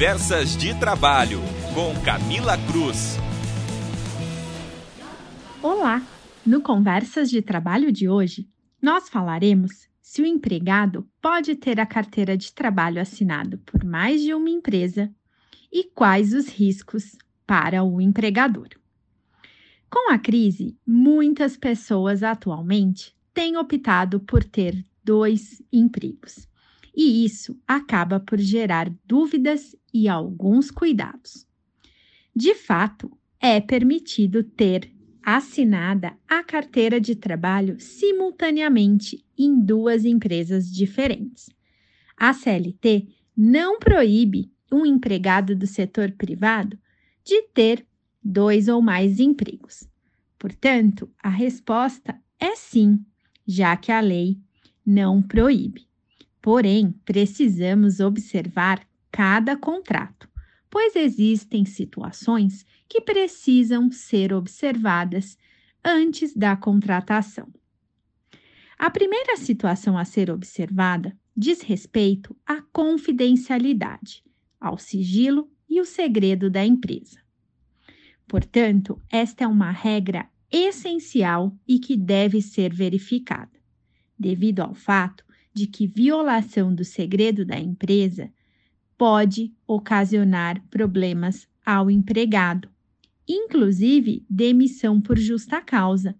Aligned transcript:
Conversas 0.00 0.56
de 0.56 0.74
Trabalho, 0.80 1.40
com 1.74 1.92
Camila 2.02 2.56
Cruz. 2.66 3.18
Olá! 5.62 6.02
No 6.44 6.62
Conversas 6.62 7.28
de 7.28 7.42
Trabalho 7.42 7.92
de 7.92 8.08
hoje, 8.08 8.48
nós 8.80 9.10
falaremos 9.10 9.90
se 10.00 10.22
o 10.22 10.26
empregado 10.26 11.06
pode 11.20 11.54
ter 11.54 11.78
a 11.78 11.84
carteira 11.84 12.34
de 12.34 12.50
trabalho 12.50 12.98
assinado 12.98 13.58
por 13.58 13.84
mais 13.84 14.22
de 14.22 14.32
uma 14.32 14.48
empresa 14.48 15.14
e 15.70 15.84
quais 15.84 16.32
os 16.32 16.48
riscos 16.48 17.14
para 17.46 17.84
o 17.84 18.00
empregador. 18.00 18.68
Com 19.90 20.10
a 20.10 20.18
crise, 20.18 20.78
muitas 20.86 21.58
pessoas 21.58 22.22
atualmente 22.22 23.14
têm 23.34 23.58
optado 23.58 24.18
por 24.18 24.42
ter 24.42 24.82
dois 25.04 25.62
empregos 25.70 26.48
e 27.02 27.24
isso 27.24 27.58
acaba 27.66 28.20
por 28.20 28.38
gerar 28.38 28.92
dúvidas 29.06 29.74
e 29.90 30.06
alguns 30.06 30.70
cuidados. 30.70 31.46
De 32.36 32.54
fato, 32.54 33.10
é 33.40 33.58
permitido 33.58 34.44
ter 34.44 34.92
assinada 35.22 36.14
a 36.28 36.44
carteira 36.44 37.00
de 37.00 37.14
trabalho 37.14 37.80
simultaneamente 37.80 39.24
em 39.38 39.58
duas 39.58 40.04
empresas 40.04 40.70
diferentes. 40.70 41.48
A 42.18 42.34
CLT 42.34 43.08
não 43.34 43.78
proíbe 43.78 44.52
um 44.70 44.84
empregado 44.84 45.56
do 45.56 45.66
setor 45.66 46.10
privado 46.12 46.78
de 47.24 47.40
ter 47.54 47.86
dois 48.22 48.68
ou 48.68 48.82
mais 48.82 49.18
empregos. 49.18 49.88
Portanto, 50.38 51.10
a 51.18 51.30
resposta 51.30 52.20
é 52.38 52.54
sim, 52.56 53.02
já 53.46 53.74
que 53.74 53.90
a 53.90 54.00
lei 54.00 54.38
não 54.84 55.22
proíbe. 55.22 55.88
Porém, 56.42 56.92
precisamos 57.04 58.00
observar 58.00 58.86
cada 59.10 59.56
contrato, 59.56 60.28
pois 60.70 60.96
existem 60.96 61.64
situações 61.64 62.64
que 62.88 63.00
precisam 63.00 63.90
ser 63.90 64.32
observadas 64.32 65.36
antes 65.84 66.34
da 66.34 66.56
contratação. 66.56 67.48
A 68.78 68.88
primeira 68.88 69.36
situação 69.36 69.98
a 69.98 70.04
ser 70.04 70.30
observada 70.30 71.16
diz 71.36 71.60
respeito 71.60 72.34
à 72.46 72.62
confidencialidade, 72.72 74.22
ao 74.58 74.78
sigilo 74.78 75.50
e 75.68 75.80
o 75.80 75.84
segredo 75.84 76.48
da 76.48 76.64
empresa. 76.64 77.20
Portanto, 78.26 79.00
esta 79.10 79.44
é 79.44 79.46
uma 79.46 79.70
regra 79.70 80.28
essencial 80.50 81.54
e 81.66 81.78
que 81.78 81.96
deve 81.96 82.40
ser 82.40 82.72
verificada, 82.72 83.52
devido 84.18 84.60
ao 84.60 84.74
fato 84.74 85.24
de 85.52 85.66
que 85.66 85.86
violação 85.86 86.74
do 86.74 86.84
segredo 86.84 87.44
da 87.44 87.58
empresa 87.58 88.30
pode 88.96 89.52
ocasionar 89.66 90.62
problemas 90.68 91.48
ao 91.64 91.90
empregado, 91.90 92.68
inclusive 93.26 94.24
demissão 94.28 95.00
por 95.00 95.18
justa 95.18 95.60
causa, 95.60 96.14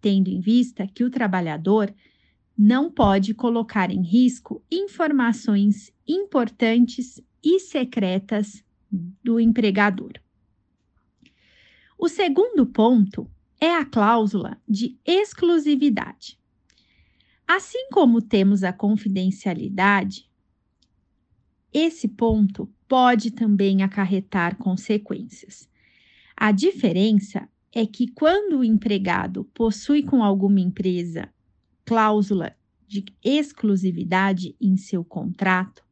tendo 0.00 0.28
em 0.28 0.40
vista 0.40 0.86
que 0.86 1.04
o 1.04 1.10
trabalhador 1.10 1.92
não 2.56 2.90
pode 2.90 3.34
colocar 3.34 3.90
em 3.90 4.02
risco 4.02 4.62
informações 4.70 5.92
importantes 6.06 7.20
e 7.42 7.60
secretas 7.60 8.64
do 8.90 9.38
empregador. 9.38 10.12
O 11.98 12.08
segundo 12.08 12.66
ponto 12.66 13.30
é 13.60 13.74
a 13.74 13.84
cláusula 13.84 14.58
de 14.68 14.98
exclusividade. 15.04 16.38
Assim 17.46 17.88
como 17.92 18.20
temos 18.20 18.64
a 18.64 18.72
confidencialidade, 18.72 20.28
esse 21.72 22.08
ponto 22.08 22.68
pode 22.88 23.30
também 23.30 23.82
acarretar 23.82 24.56
consequências. 24.56 25.68
A 26.36 26.50
diferença 26.50 27.48
é 27.72 27.86
que 27.86 28.08
quando 28.08 28.58
o 28.58 28.64
empregado 28.64 29.44
possui 29.54 30.02
com 30.02 30.24
alguma 30.24 30.58
empresa 30.58 31.28
cláusula 31.84 32.56
de 32.86 33.04
exclusividade 33.22 34.56
em 34.60 34.76
seu 34.76 35.04
contrato, 35.04 35.84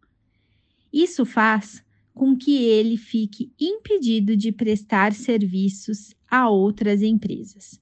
isso 0.92 1.24
faz 1.24 1.84
com 2.12 2.36
que 2.36 2.62
ele 2.62 2.96
fique 2.96 3.52
impedido 3.60 4.36
de 4.36 4.50
prestar 4.50 5.12
serviços 5.12 6.14
a 6.28 6.48
outras 6.48 7.02
empresas. 7.02 7.80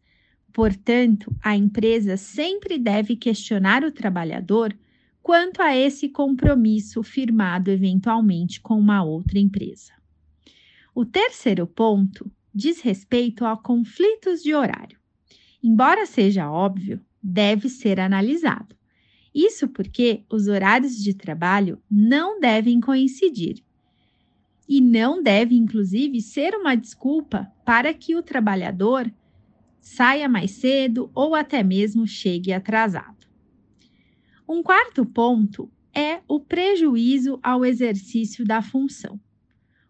Portanto, 0.52 1.34
a 1.42 1.56
empresa 1.56 2.16
sempre 2.16 2.78
deve 2.78 3.16
questionar 3.16 3.84
o 3.84 3.90
trabalhador 3.90 4.76
quanto 5.22 5.62
a 5.62 5.74
esse 5.74 6.08
compromisso 6.08 7.02
firmado 7.02 7.70
eventualmente 7.70 8.60
com 8.60 8.78
uma 8.78 9.02
outra 9.02 9.38
empresa. 9.38 9.92
O 10.94 11.04
terceiro 11.04 11.66
ponto 11.66 12.30
diz 12.54 12.80
respeito 12.80 13.46
a 13.46 13.56
conflitos 13.56 14.42
de 14.42 14.54
horário. 14.54 14.98
Embora 15.62 16.04
seja 16.04 16.50
óbvio, 16.50 17.00
deve 17.22 17.68
ser 17.68 17.98
analisado. 17.98 18.76
Isso 19.34 19.68
porque 19.68 20.24
os 20.28 20.48
horários 20.48 20.96
de 20.96 21.14
trabalho 21.14 21.80
não 21.90 22.38
devem 22.38 22.78
coincidir 22.80 23.62
e 24.68 24.80
não 24.80 25.22
deve, 25.22 25.54
inclusive, 25.54 26.20
ser 26.20 26.54
uma 26.54 26.74
desculpa 26.74 27.50
para 27.64 27.94
que 27.94 28.14
o 28.14 28.22
trabalhador 28.22 29.10
saia 29.82 30.28
mais 30.28 30.52
cedo 30.52 31.10
ou 31.12 31.34
até 31.34 31.62
mesmo 31.62 32.06
chegue 32.06 32.52
atrasado. 32.52 33.26
Um 34.48 34.62
quarto 34.62 35.04
ponto 35.04 35.68
é 35.92 36.20
o 36.28 36.40
prejuízo 36.40 37.38
ao 37.42 37.64
exercício 37.64 38.44
da 38.44 38.62
função. 38.62 39.20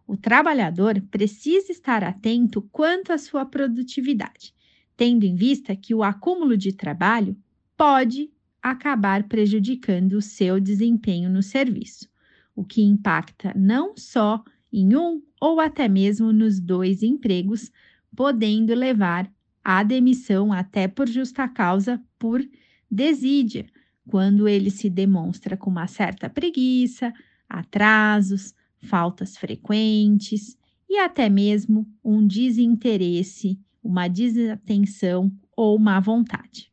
O 0.07 0.17
trabalhador 0.17 1.01
precisa 1.11 1.71
estar 1.71 2.03
atento 2.03 2.63
quanto 2.73 3.13
à 3.13 3.19
sua 3.19 3.45
produtividade, 3.45 4.55
tendo 4.97 5.25
em 5.25 5.35
vista 5.35 5.77
que 5.77 5.95
o 5.95 6.03
acúmulo 6.03 6.57
de 6.57 6.73
trabalho 6.73 7.37
pode 7.77 8.31
acabar 8.63 9.25
prejudicando 9.25 10.15
o 10.15 10.23
seu 10.23 10.59
desempenho 10.59 11.29
no 11.29 11.43
serviço, 11.43 12.09
o 12.57 12.65
que 12.65 12.83
impacta 12.83 13.53
não 13.55 13.95
só 13.97 14.43
em 14.73 14.97
um 14.97 15.23
ou 15.41 15.61
até 15.61 15.87
mesmo 15.87 16.33
nos 16.33 16.59
dois 16.59 17.03
empregos, 17.03 17.71
podendo 18.17 18.75
levar 18.75 19.31
a 19.65 19.83
demissão 19.83 20.53
até 20.53 20.89
por 20.89 21.09
justa 21.09 21.49
causa 21.49 22.03
por 22.19 22.43
desídia, 22.91 23.67
quando 24.07 24.49
ele 24.49 24.71
se 24.71 24.91
demonstra 24.91 25.57
com 25.57 25.71
uma 25.71 25.87
certa 25.87 26.29
preguiça, 26.29 27.13
atrasos, 27.49 28.55
faltas 28.79 29.37
frequentes 29.37 30.57
e 30.89 30.99
até 30.99 31.29
mesmo 31.29 31.87
um 32.05 32.27
desinteresse, 32.27 33.59
uma 33.83 34.09
desatenção 34.09 35.33
ou 35.57 35.79
má 35.79 36.01
vontade. 36.01 36.71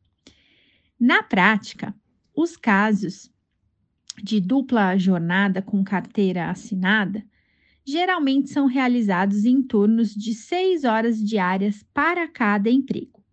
Na 0.99 1.23
prática, 1.23 1.95
os 2.35 2.57
casos 2.57 3.31
de 4.21 4.39
dupla 4.39 4.97
jornada 4.97 5.61
com 5.61 5.83
carteira 5.83 6.49
assinada 6.49 7.23
geralmente 7.89 8.49
são 8.49 8.67
realizados 8.67 9.45
em 9.45 9.61
turnos 9.61 10.13
de 10.13 10.33
seis 10.33 10.83
horas 10.83 11.21
diárias 11.21 11.83
para 11.93 12.27
cada 12.27 12.69
emprego. 12.69 13.23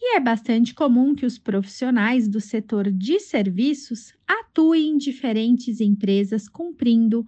E 0.00 0.16
é 0.16 0.20
bastante 0.20 0.74
comum 0.74 1.14
que 1.14 1.24
os 1.24 1.38
profissionais 1.38 2.26
do 2.26 2.40
setor 2.40 2.90
de 2.90 3.20
serviços 3.20 4.12
atuem 4.26 4.90
em 4.90 4.98
diferentes 4.98 5.80
empresas 5.80 6.48
cumprindo 6.48 7.24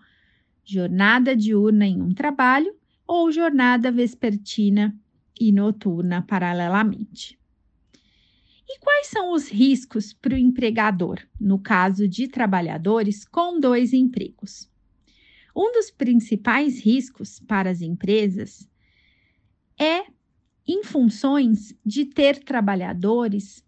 jornada 0.64 1.36
diurna 1.36 1.86
em 1.86 2.02
um 2.02 2.12
trabalho 2.12 2.74
ou 3.06 3.30
jornada 3.30 3.92
vespertina 3.92 4.98
e 5.38 5.52
noturna 5.52 6.22
paralelamente. 6.22 7.38
E 8.68 8.80
quais 8.80 9.06
são 9.08 9.32
os 9.32 9.48
riscos 9.48 10.12
para 10.12 10.34
o 10.34 10.38
empregador 10.38 11.20
no 11.38 11.58
caso 11.58 12.08
de 12.08 12.26
trabalhadores 12.26 13.24
com 13.24 13.60
dois 13.60 13.92
empregos? 13.92 14.73
Um 15.54 15.73
dos 15.73 15.90
principais 15.90 16.81
riscos 16.81 17.38
para 17.38 17.70
as 17.70 17.81
empresas 17.81 18.69
é 19.78 20.05
em 20.67 20.82
funções 20.82 21.75
de 21.84 22.05
ter 22.05 22.38
trabalhadores 22.43 23.62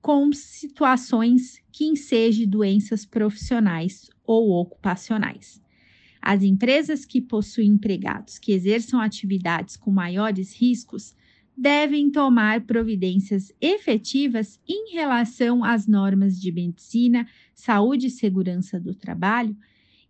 com 0.00 0.32
situações 0.32 1.62
que 1.72 1.84
ensejam 1.84 2.46
doenças 2.46 3.06
profissionais 3.06 4.10
ou 4.24 4.50
ocupacionais. 4.50 5.62
As 6.20 6.42
empresas 6.42 7.04
que 7.04 7.20
possuem 7.20 7.68
empregados 7.68 8.38
que 8.38 8.52
exerçam 8.52 9.00
atividades 9.00 9.76
com 9.76 9.90
maiores 9.90 10.54
riscos 10.54 11.14
devem 11.56 12.10
tomar 12.10 12.62
providências 12.62 13.52
efetivas 13.60 14.58
em 14.66 14.92
relação 14.92 15.62
às 15.62 15.86
normas 15.86 16.40
de 16.40 16.50
medicina, 16.50 17.28
saúde 17.54 18.08
e 18.08 18.10
segurança 18.10 18.80
do 18.80 18.94
trabalho 18.94 19.56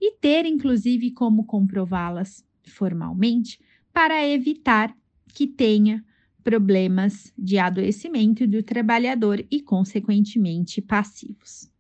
e 0.06 0.12
ter, 0.20 0.44
inclusive, 0.44 1.12
como 1.12 1.46
comprová-las 1.46 2.44
formalmente 2.62 3.58
para 3.90 4.26
evitar 4.28 4.94
que 5.28 5.46
tenha 5.46 6.04
problemas 6.42 7.32
de 7.38 7.58
adoecimento 7.58 8.46
do 8.46 8.62
trabalhador 8.62 9.42
e, 9.50 9.62
consequentemente, 9.62 10.82
passivos. 10.82 11.70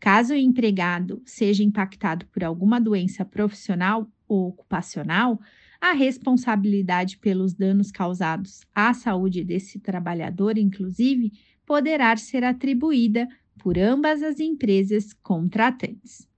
Caso 0.00 0.32
o 0.32 0.36
empregado 0.36 1.22
seja 1.26 1.62
impactado 1.62 2.26
por 2.28 2.42
alguma 2.42 2.80
doença 2.80 3.22
profissional, 3.22 4.10
ocupacional, 4.26 5.38
a 5.78 5.92
responsabilidade 5.92 7.18
pelos 7.18 7.52
danos 7.52 7.90
causados 7.90 8.62
à 8.74 8.94
saúde 8.94 9.44
desse 9.44 9.78
trabalhador, 9.78 10.56
inclusive, 10.56 11.32
poderá 11.66 12.16
ser 12.16 12.44
atribuída 12.44 13.28
por 13.58 13.78
ambas 13.78 14.22
as 14.22 14.40
empresas 14.40 15.12
contratantes. 15.12 16.31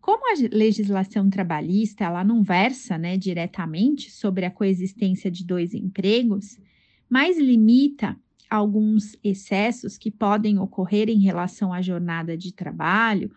Como 0.00 0.22
a 0.32 0.56
legislação 0.56 1.28
trabalhista 1.28 2.04
ela 2.04 2.24
não 2.24 2.42
versa 2.42 2.96
né, 2.96 3.16
diretamente 3.16 4.10
sobre 4.10 4.46
a 4.46 4.50
coexistência 4.50 5.30
de 5.30 5.44
dois 5.44 5.74
empregos, 5.74 6.58
mas 7.08 7.38
limita 7.38 8.16
alguns 8.48 9.16
excessos 9.22 9.98
que 9.98 10.10
podem 10.10 10.58
ocorrer 10.58 11.08
em 11.08 11.20
relação 11.20 11.72
à 11.72 11.82
jornada 11.82 12.36
de 12.36 12.52
trabalho, 12.52 13.30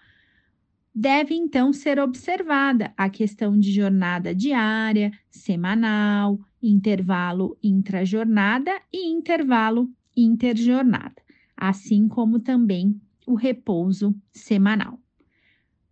deve 0.96 1.36
então 1.36 1.74
ser 1.74 2.00
observada 2.00 2.94
a 2.96 3.10
questão 3.10 3.60
de 3.60 3.72
jornada 3.72 4.34
diária, 4.34 5.12
semanal, 5.30 6.40
intervalo 6.62 7.58
intrajornada 7.62 8.72
e 8.92 9.08
intervalo 9.08 9.90
interjornada, 10.16 11.22
assim 11.58 12.08
como 12.08 12.40
também 12.40 13.00
o 13.26 13.36
repouso 13.36 14.16
semanal. 14.32 15.03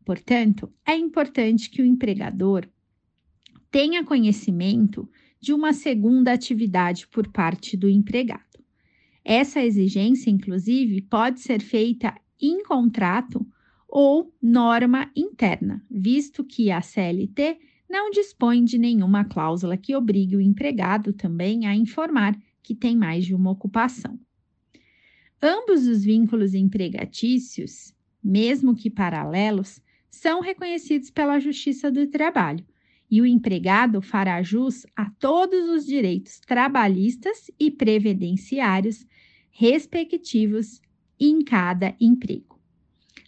Portanto, 0.05 0.71
é 0.85 0.95
importante 0.95 1.69
que 1.69 1.81
o 1.81 1.85
empregador 1.85 2.67
tenha 3.69 4.03
conhecimento 4.03 5.09
de 5.39 5.53
uma 5.53 5.73
segunda 5.73 6.33
atividade 6.33 7.07
por 7.07 7.27
parte 7.31 7.77
do 7.77 7.89
empregado. 7.89 8.59
Essa 9.23 9.63
exigência, 9.63 10.29
inclusive, 10.29 11.01
pode 11.01 11.39
ser 11.39 11.61
feita 11.61 12.15
em 12.39 12.63
contrato 12.63 13.45
ou 13.87 14.33
norma 14.41 15.11
interna, 15.15 15.85
visto 15.89 16.43
que 16.43 16.71
a 16.71 16.81
CLT 16.81 17.59
não 17.89 18.09
dispõe 18.09 18.63
de 18.63 18.77
nenhuma 18.77 19.25
cláusula 19.25 19.75
que 19.75 19.95
obrigue 19.95 20.37
o 20.37 20.41
empregado 20.41 21.11
também 21.11 21.65
a 21.67 21.75
informar 21.75 22.39
que 22.63 22.73
tem 22.73 22.95
mais 22.95 23.25
de 23.25 23.35
uma 23.35 23.51
ocupação. 23.51 24.17
Ambos 25.41 25.87
os 25.87 26.03
vínculos 26.03 26.53
empregatícios, 26.53 27.93
mesmo 28.23 28.75
que 28.75 28.89
paralelos, 28.89 29.81
são 30.11 30.41
reconhecidos 30.41 31.09
pela 31.09 31.39
Justiça 31.39 31.89
do 31.89 32.05
Trabalho 32.05 32.65
e 33.09 33.21
o 33.21 33.25
empregado 33.25 34.01
fará 34.01 34.41
jus 34.43 34.85
a 34.95 35.09
todos 35.09 35.69
os 35.69 35.85
direitos 35.85 36.39
trabalhistas 36.39 37.49
e 37.59 37.71
previdenciários 37.71 39.05
respectivos 39.49 40.81
em 41.19 41.43
cada 41.43 41.95
emprego. 41.99 42.59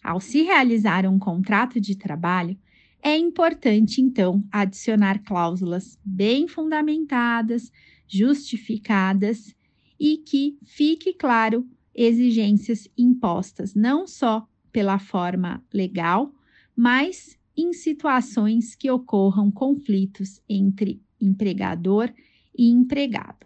Ao 0.03 0.19
se 0.19 0.41
realizar 0.43 1.05
um 1.05 1.17
contrato 1.17 1.79
de 1.79 1.95
trabalho, 1.95 2.57
é 3.01 3.17
importante 3.17 4.01
então 4.01 4.43
adicionar 4.51 5.21
cláusulas 5.23 5.99
bem 6.03 6.47
fundamentadas, 6.47 7.71
justificadas 8.07 9.53
e 9.99 10.17
que 10.17 10.57
fique 10.65 11.13
claro 11.13 11.67
exigências 11.93 12.87
impostas 12.97 13.75
não 13.75 14.07
só 14.07 14.47
pela 14.71 14.97
forma 14.97 15.63
legal, 15.71 16.33
mas 16.75 17.37
em 17.55 17.73
situações 17.73 18.75
que 18.75 18.89
ocorram 18.89 19.51
conflitos 19.51 20.41
entre 20.49 21.01
empregador 21.21 22.11
e 22.57 22.69
empregado. 22.69 23.45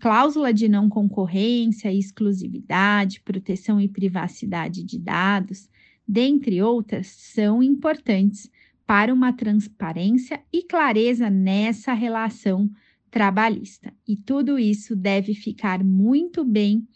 Cláusula 0.00 0.52
de 0.52 0.68
não 0.68 0.88
concorrência, 0.88 1.92
exclusividade, 1.92 3.20
proteção 3.20 3.80
e 3.80 3.88
privacidade 3.88 4.82
de 4.82 4.98
dados, 4.98 5.68
dentre 6.06 6.60
outras, 6.60 7.06
são 7.06 7.62
importantes 7.62 8.50
para 8.86 9.14
uma 9.14 9.32
transparência 9.32 10.42
e 10.52 10.62
clareza 10.62 11.30
nessa 11.30 11.94
relação 11.94 12.70
trabalhista. 13.10 13.94
E 14.06 14.16
tudo 14.16 14.58
isso 14.58 14.94
deve 14.94 15.34
ficar 15.34 15.82
muito 15.82 16.44
bem 16.44 16.86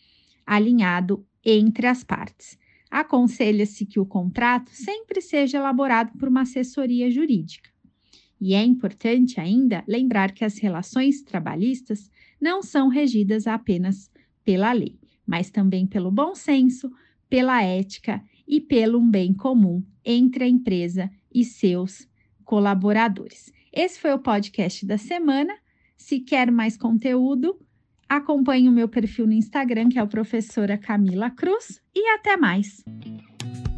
alinhado 0.44 1.24
entre 1.44 1.86
as 1.86 2.04
partes. 2.04 2.58
Aconselha-se 2.90 3.84
que 3.84 4.00
o 4.00 4.06
contrato 4.06 4.70
sempre 4.72 5.20
seja 5.20 5.58
elaborado 5.58 6.16
por 6.18 6.28
uma 6.28 6.42
assessoria 6.42 7.10
jurídica. 7.10 7.70
E 8.40 8.54
é 8.54 8.62
importante 8.62 9.40
ainda 9.40 9.82
lembrar 9.86 10.32
que 10.32 10.44
as 10.44 10.58
relações 10.58 11.22
trabalhistas 11.22 12.10
não 12.40 12.62
são 12.62 12.88
regidas 12.88 13.46
apenas 13.46 14.10
pela 14.44 14.72
lei, 14.72 14.98
mas 15.26 15.50
também 15.50 15.86
pelo 15.86 16.10
bom 16.10 16.34
senso, 16.34 16.90
pela 17.28 17.62
ética 17.62 18.22
e 18.46 18.60
pelo 18.60 19.00
bem 19.00 19.34
comum 19.34 19.84
entre 20.04 20.44
a 20.44 20.48
empresa 20.48 21.10
e 21.34 21.44
seus 21.44 22.08
colaboradores. 22.44 23.52
Esse 23.72 24.00
foi 24.00 24.12
o 24.12 24.18
podcast 24.18 24.86
da 24.86 24.96
semana. 24.96 25.54
Se 25.96 26.20
quer 26.20 26.50
mais 26.50 26.76
conteúdo, 26.76 27.60
acompanhe 28.08 28.68
o 28.68 28.72
meu 28.72 28.88
perfil 28.88 29.26
no 29.26 29.32
Instagram, 29.32 29.88
que 29.88 29.98
é 29.98 30.02
o 30.02 30.08
professora 30.08 30.78
Camila 30.78 31.30
Cruz, 31.30 31.80
e 31.94 32.08
até 32.14 32.36
mais. 32.36 32.84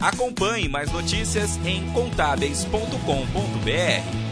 Acompanhe 0.01 0.69
mais 0.69 0.93
notícias 0.93 1.59
em 1.67 1.85
contábeis.com.br. 1.93 4.30